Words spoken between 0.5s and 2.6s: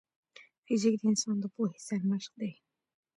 فزیک د انسان د پوهې سرمشق دی.